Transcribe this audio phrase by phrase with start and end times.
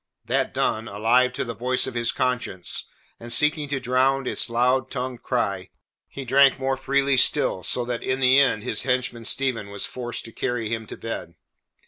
[0.25, 2.87] That done, alive to the voice of his conscience,
[3.19, 5.69] and seeking to drown its loud tongued cry,
[6.07, 10.25] he drank more freely still, so that in the end his henchman, Stephen, was forced
[10.25, 11.35] to carry him to bed.